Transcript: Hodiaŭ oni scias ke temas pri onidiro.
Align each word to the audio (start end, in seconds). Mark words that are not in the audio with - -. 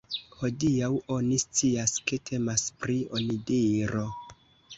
Hodiaŭ 0.37 0.87
oni 1.15 1.37
scias 1.43 1.93
ke 2.13 2.19
temas 2.31 2.65
pri 2.81 2.97
onidiro. 3.21 4.09